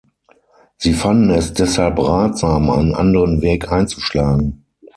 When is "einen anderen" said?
2.71-3.43